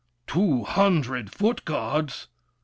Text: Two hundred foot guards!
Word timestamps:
Two 0.25 0.63
hundred 0.63 1.31
foot 1.31 1.63
guards! 1.63 2.27